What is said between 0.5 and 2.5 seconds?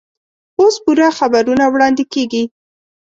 اوس پوره خبرونه واړندې کېږي.